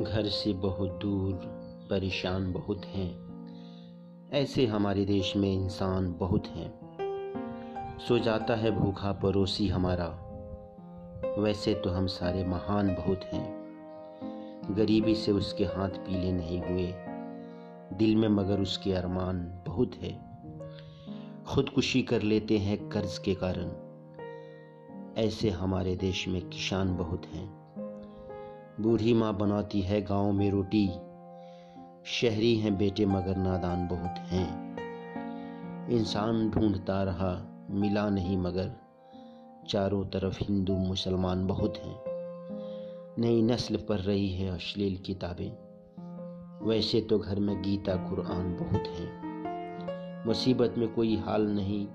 [0.00, 1.34] घर से बहुत दूर
[1.90, 3.22] परेशान बहुत हैं।
[4.32, 6.72] ऐसे हमारे देश में इंसान बहुत हैं।
[8.08, 10.18] सो जाता है भूखा पड़ोसी हमारा।
[11.38, 13.62] वैसे तो हम सारे महान बहुत हैं।
[14.70, 16.94] गरीबी से उसके हाथ पीले नहीं हुए।
[17.96, 20.20] दिल में मगर उसके अरमान बहुत है।
[21.46, 23.72] खुदकुशी कर लेते हैं कर्ज के कारण।
[25.16, 27.61] ऐसे हमारे देश में किसान बहुत हैं।
[28.82, 30.88] बूढ़ी माँ बनाती है गाँव में रोटी।
[32.04, 34.76] शहरी हैं बेटे मगर नादान बहुत हैं।
[35.88, 38.72] इंसान ढूंढता रहा, मिला नहीं मगर।
[39.68, 42.00] चारों तरफ़ हिंदू मुसलमान बहुत हैं।
[43.18, 45.50] नई नस्ल पढ़ रही है अश्लील किताबें।
[46.68, 49.22] वैसे तो घर में गीता, कुरान बहुत हैं।
[50.26, 51.88] मुसीबत में कोई हाल नहीं।